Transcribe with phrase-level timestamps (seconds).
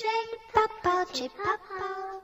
[0.00, 0.08] 吹
[0.54, 2.19] 泡泡，吹泡泡。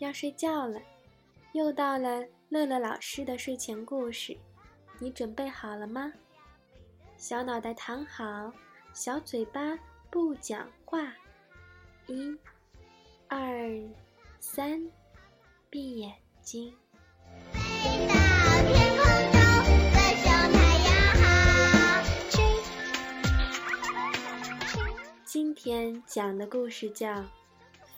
[0.00, 0.80] 要睡觉了，
[1.52, 4.34] 又到了乐乐老师的睡前故事，
[4.98, 6.10] 你准备好了吗？
[7.18, 8.50] 小脑袋躺好，
[8.94, 9.78] 小嘴巴
[10.08, 11.12] 不讲话，
[12.06, 12.34] 一、
[13.28, 13.38] 二、
[14.38, 14.90] 三，
[15.68, 16.74] 闭眼睛。
[17.52, 18.14] 飞到
[18.72, 19.38] 天空中，
[19.92, 20.90] 问声太阳
[21.20, 21.28] 好。
[25.26, 27.12] 今天讲的故事叫《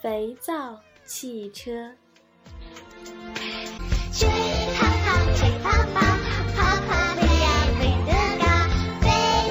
[0.00, 1.70] 肥皂汽车》。
[4.12, 4.28] 追
[4.76, 6.00] 泡泡，追泡泡，
[6.54, 7.46] 泡泡飞呀
[7.78, 8.44] 飞得高，
[9.00, 9.04] 飞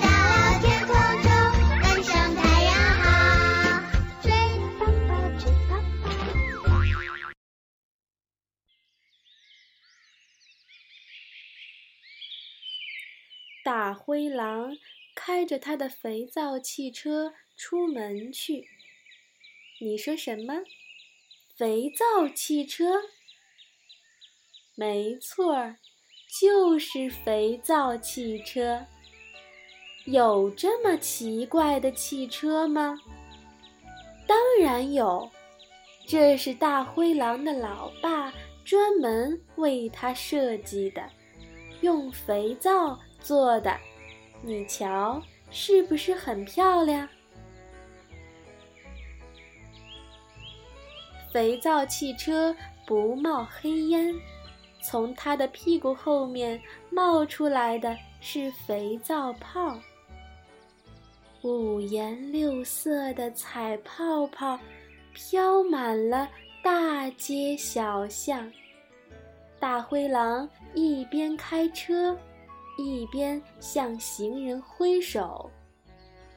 [0.00, 0.90] 到了天空
[1.22, 1.26] 中，
[1.82, 3.04] 问声太阳好。
[4.22, 4.26] 追
[4.78, 5.70] 泡泡，追泡
[6.02, 6.02] 泡。
[13.64, 14.76] 大灰狼
[15.14, 18.68] 开着他的肥皂汽车出门去。
[19.80, 20.62] 你说什么？
[21.56, 23.00] 肥皂汽车？
[24.74, 25.76] 没错儿，
[26.40, 28.84] 就是肥皂汽车。
[30.04, 32.98] 有这么奇怪的汽车吗？
[34.26, 35.30] 当然有，
[36.08, 41.08] 这是大灰狼的老爸专门为他设计的，
[41.82, 43.78] 用肥皂做的。
[44.42, 47.08] 你瞧，是不是很漂亮？
[51.34, 52.54] 肥皂汽车
[52.86, 54.14] 不冒黑烟，
[54.80, 59.76] 从它的屁股后面冒出来的是肥皂泡。
[61.42, 64.56] 五颜六色的彩泡泡
[65.12, 66.30] 飘满了
[66.62, 68.48] 大街小巷。
[69.58, 72.16] 大灰狼一边开车，
[72.78, 75.50] 一边向行人挥手：“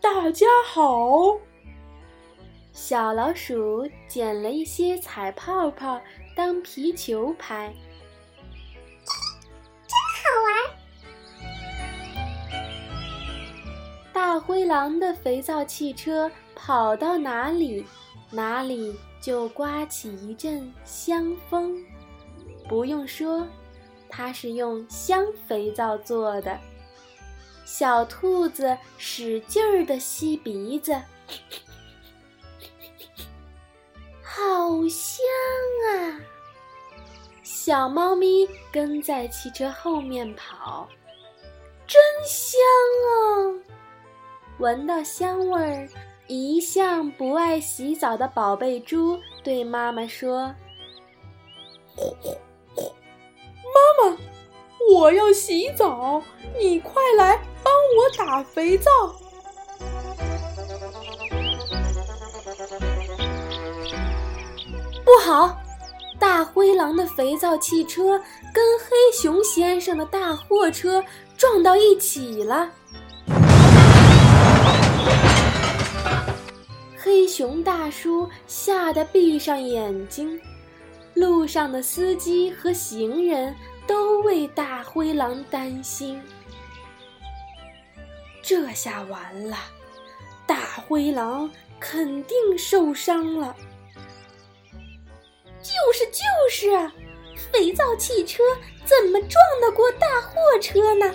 [0.00, 1.38] 大家好！”
[2.80, 6.00] 小老鼠捡了一些彩泡泡
[6.36, 7.74] 当皮球拍，
[9.84, 10.54] 真好玩。
[14.12, 17.84] 大灰狼的肥皂汽车跑到哪里，
[18.30, 21.84] 哪里就刮起一阵香风。
[22.68, 23.44] 不用说，
[24.08, 26.56] 它是用香肥皂做的。
[27.64, 30.96] 小兔子使劲儿地吸鼻子，
[34.38, 35.26] 好香
[35.90, 36.20] 啊！
[37.42, 40.88] 小猫咪跟在汽车后面跑，
[41.88, 42.60] 真香
[43.08, 43.18] 啊！
[44.58, 45.88] 闻到香味儿，
[46.28, 50.54] 一向不爱洗澡的宝贝猪对妈妈说
[53.74, 54.16] ：“妈妈，
[54.92, 56.22] 我要洗澡，
[56.56, 58.90] 你快来帮我打肥皂。”
[65.28, 65.54] 好！
[66.18, 68.18] 大灰狼的肥皂汽车
[68.50, 71.04] 跟黑熊先生的大货车
[71.36, 72.70] 撞到一起了。
[76.96, 80.40] 黑熊大叔吓得闭上眼睛，
[81.12, 83.54] 路上的司机和行人
[83.86, 86.18] 都为大灰狼担心。
[88.42, 89.58] 这下完了，
[90.46, 90.56] 大
[90.86, 93.54] 灰狼肯定受伤了。
[95.62, 96.92] 就是就是啊，
[97.52, 98.42] 肥皂汽车
[98.84, 101.14] 怎么撞得过大货车呢？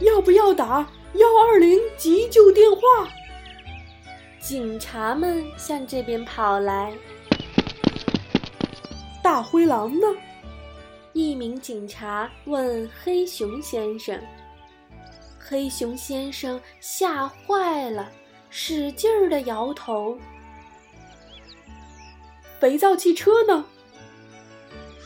[0.00, 3.08] 要不要打幺二零急救电话？
[4.40, 6.92] 警察们向这边跑来。
[9.22, 10.06] 大灰狼呢？
[11.12, 14.20] 一名警察问黑熊先生。
[15.38, 18.10] 黑熊先生吓坏了，
[18.50, 20.18] 使劲儿地摇头。
[22.60, 23.64] 肥皂汽车呢？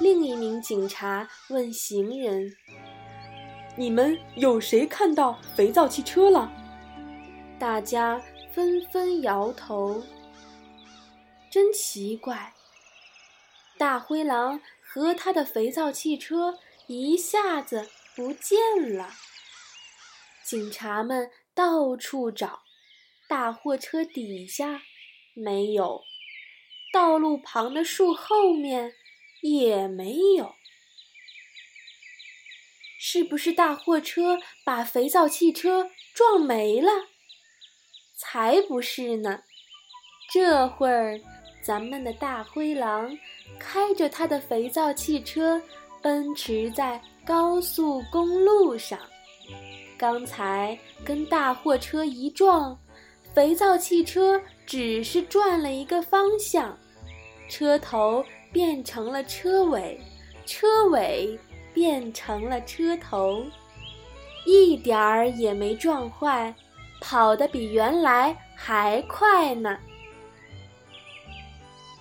[0.00, 2.56] 另一名警察问行人
[3.76, 6.50] ：“你们有谁看到肥皂汽车了？”
[7.58, 8.20] 大家
[8.52, 10.02] 纷纷摇头。
[11.50, 12.54] 真奇怪，
[13.76, 19.10] 大灰狼和他的肥皂汽车一下子不见了。
[20.44, 22.62] 警察们到处找，
[23.28, 24.82] 大货车底下
[25.34, 26.02] 没有，
[26.92, 28.92] 道路旁的树后面
[29.40, 30.54] 也没有。
[33.00, 36.90] 是不是大货车把肥皂汽车撞没了？
[38.16, 39.42] 才不是呢！
[40.32, 41.20] 这会儿，
[41.62, 43.18] 咱们的大灰狼
[43.58, 45.60] 开着他的肥皂汽车
[46.00, 48.98] 奔驰在高速公路上。
[49.98, 52.80] 刚才跟大货车一撞，
[53.34, 56.78] 肥皂汽车只是转了一个方向，
[57.48, 60.00] 车头变成了车尾，
[60.46, 61.38] 车尾。
[61.74, 63.42] 变成了车头，
[64.44, 66.54] 一点儿也没撞坏，
[67.00, 69.78] 跑得比原来还快呢。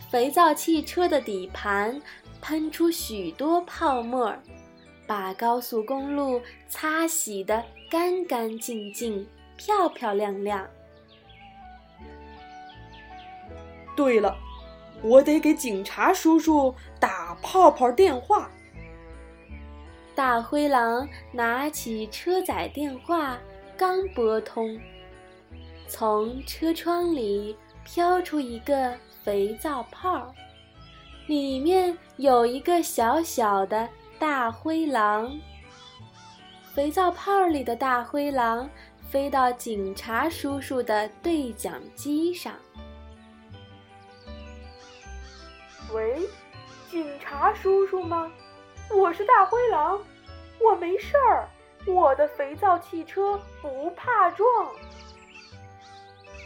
[0.10, 2.02] 肥皂汽车的底盘
[2.42, 4.36] 喷出许多泡沫，
[5.08, 10.68] 把高速公路擦洗得干干净净、漂漂亮亮。
[13.96, 14.38] 对了，
[15.04, 18.50] 我得给警察叔叔打泡泡电话。
[20.14, 23.38] 大灰狼拿起车载电话，
[23.78, 24.80] 刚拨通，
[25.88, 28.94] 从车窗里飘出一个
[29.24, 30.34] 肥皂泡，
[31.28, 33.90] 里面有一个小小的
[34.20, 35.40] 大灰狼。
[36.74, 38.70] 肥皂泡里的大灰狼
[39.10, 42.54] 飞到警察叔叔的对讲机上。
[45.94, 46.22] 喂，
[46.90, 48.32] 警察叔叔吗？
[48.90, 50.00] 我是大灰狼，
[50.60, 51.50] 我没事儿，
[51.86, 54.48] 我的肥皂汽车不怕撞。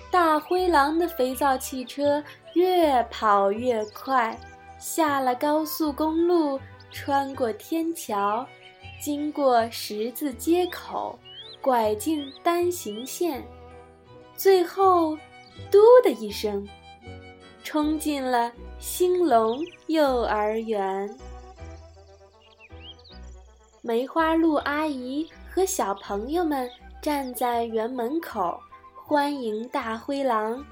[0.09, 4.36] 大灰狼的肥皂汽车越跑越快，
[4.80, 6.59] 下了高速公路，
[6.91, 8.45] 穿过天桥，
[9.00, 11.19] 经过十字街口，
[11.62, 13.45] 拐进单行线，
[14.36, 15.15] 最后，
[15.69, 16.68] 嘟的一声，
[17.63, 21.10] 冲进了兴隆幼儿园。
[23.81, 26.69] 梅花鹿阿姨和小朋友们
[27.01, 28.60] 站在园门口，
[28.94, 30.63] 欢迎大灰狼。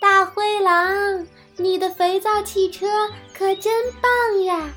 [0.00, 1.26] 大灰狼，
[1.56, 2.86] 你的肥皂汽车
[3.34, 4.70] 可真棒呀！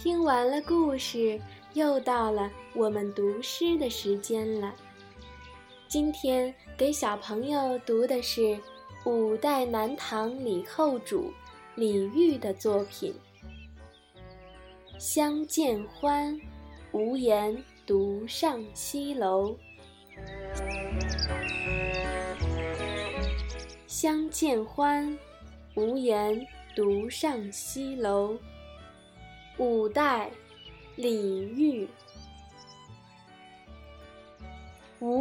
[0.00, 1.40] 听完了故事，
[1.72, 4.72] 又到了我们读诗的时间了。
[5.88, 8.58] 今天给小朋友读的是。
[9.04, 11.32] 五代南唐李后主
[11.76, 13.14] 李煜的作品
[14.98, 16.36] 《相见欢，
[16.90, 17.56] 无言
[17.86, 19.52] 独上西楼》。
[23.86, 25.16] 相见欢，
[25.76, 26.44] 无言
[26.74, 28.36] 独上西楼。
[29.56, 30.28] 五代，
[30.96, 31.88] 李煜。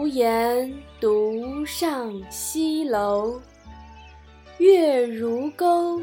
[0.05, 0.71] 无言
[1.01, 3.41] 独上西楼。
[4.59, 5.99] 月如钩，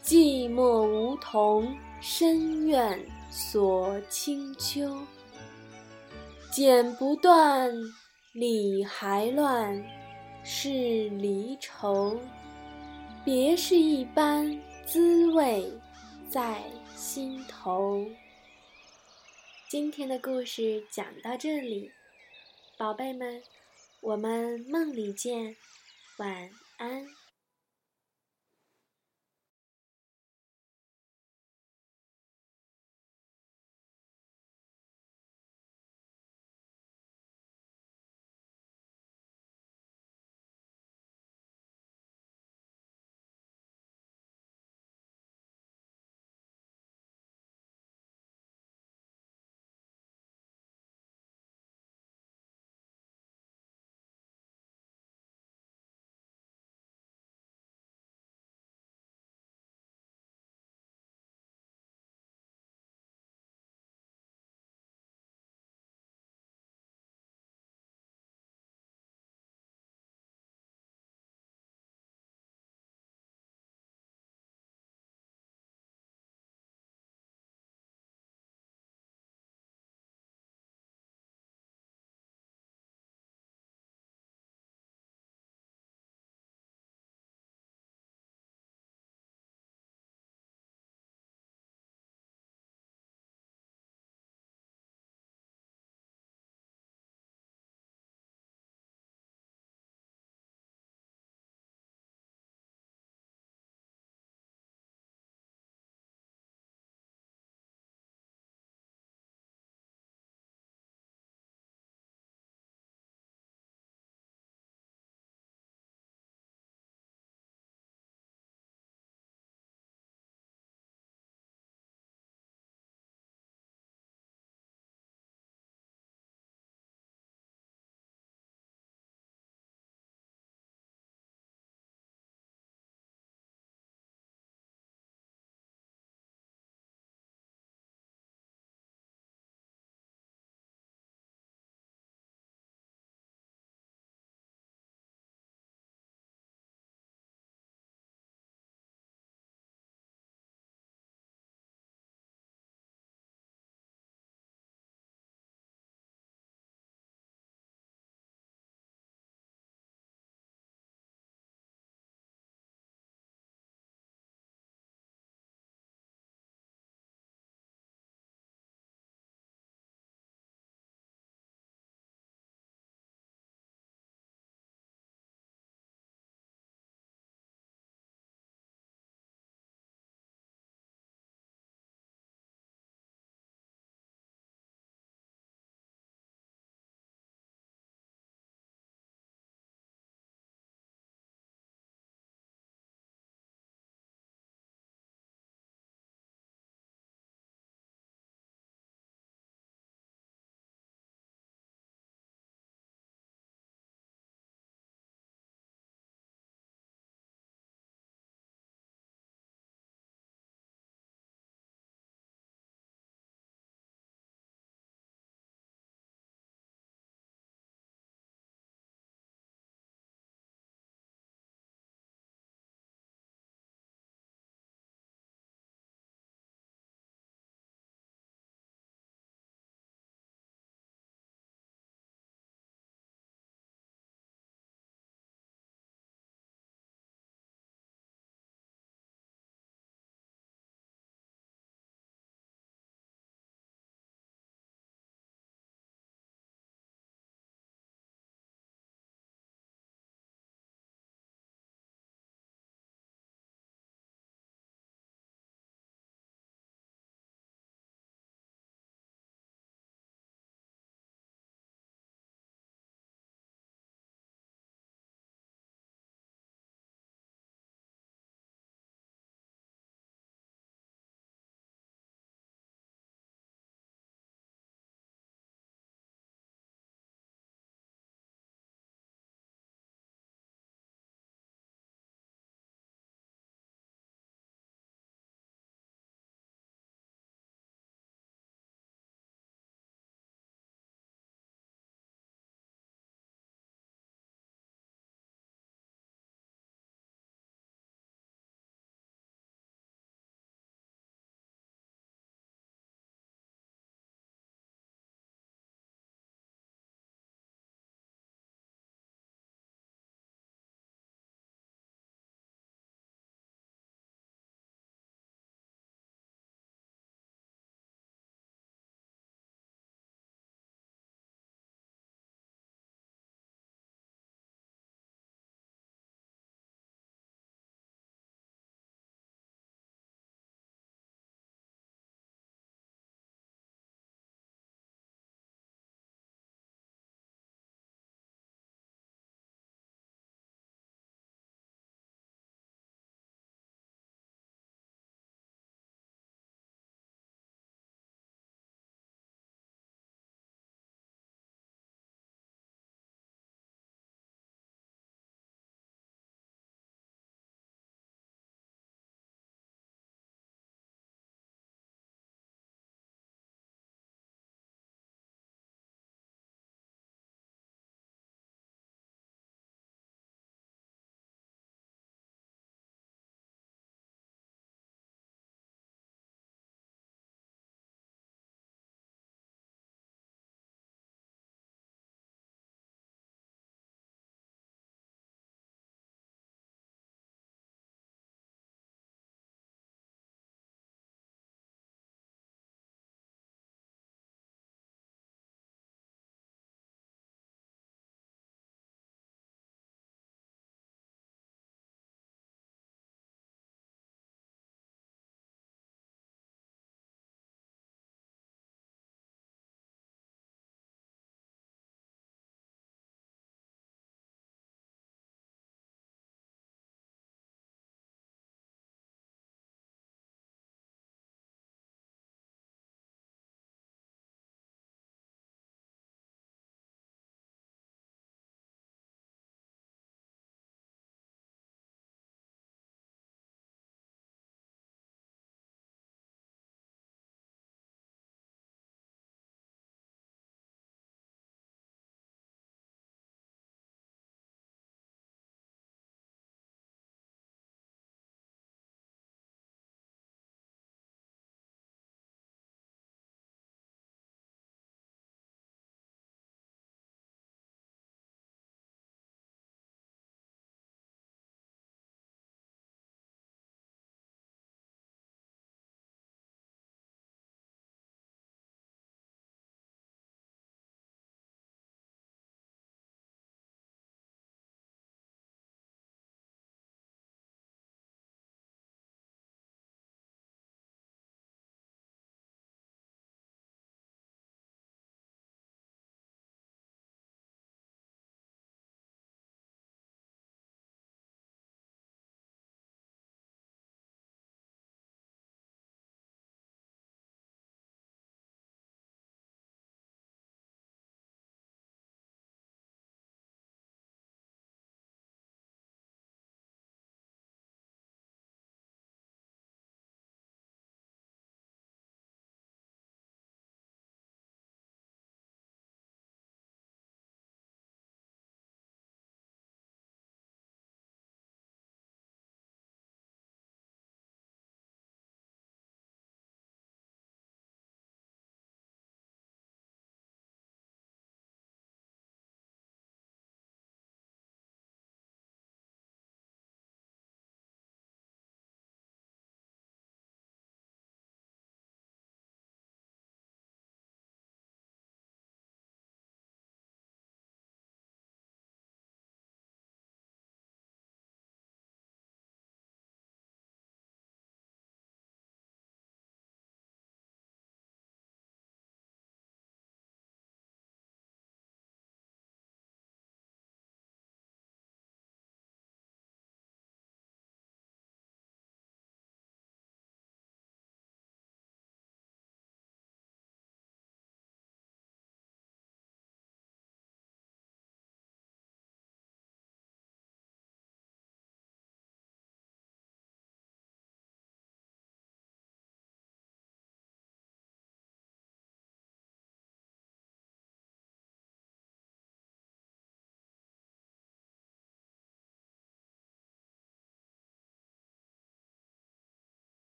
[0.00, 2.96] 寂寞梧桐深院
[3.32, 4.96] 锁清秋。
[6.52, 7.68] 剪不断，
[8.32, 9.84] 理还乱，
[10.44, 12.16] 是离愁。
[13.24, 14.56] 别是一般
[14.86, 15.68] 滋味
[16.30, 16.62] 在
[16.94, 18.06] 心头。
[19.68, 21.90] 今天的故事讲到这里，
[22.78, 23.42] 宝贝们，
[24.00, 25.56] 我们梦里见，
[26.16, 27.06] 晚安。